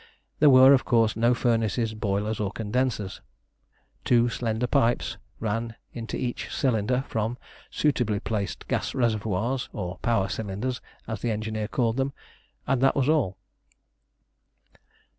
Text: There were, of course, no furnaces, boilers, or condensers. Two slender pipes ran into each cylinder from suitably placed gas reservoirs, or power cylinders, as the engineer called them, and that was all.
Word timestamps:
There 0.39 0.49
were, 0.49 0.73
of 0.73 0.83
course, 0.83 1.15
no 1.15 1.35
furnaces, 1.35 1.93
boilers, 1.93 2.39
or 2.39 2.51
condensers. 2.51 3.21
Two 4.03 4.29
slender 4.29 4.65
pipes 4.65 5.17
ran 5.39 5.75
into 5.93 6.17
each 6.17 6.51
cylinder 6.51 7.03
from 7.07 7.37
suitably 7.69 8.19
placed 8.19 8.67
gas 8.67 8.95
reservoirs, 8.95 9.69
or 9.73 9.99
power 9.99 10.27
cylinders, 10.27 10.81
as 11.07 11.21
the 11.21 11.29
engineer 11.29 11.67
called 11.67 11.97
them, 11.97 12.13
and 12.65 12.81
that 12.81 12.95
was 12.95 13.09
all. 13.09 13.37